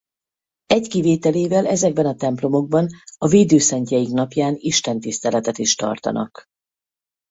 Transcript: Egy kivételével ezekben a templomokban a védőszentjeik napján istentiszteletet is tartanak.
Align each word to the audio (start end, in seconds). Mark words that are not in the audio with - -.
Egy 0.65 0.87
kivételével 0.87 1.65
ezekben 1.67 2.05
a 2.05 2.15
templomokban 2.15 2.87
a 3.17 3.27
védőszentjeik 3.27 4.09
napján 4.09 4.55
istentiszteletet 4.57 5.57
is 5.57 5.75
tartanak. 5.75 6.45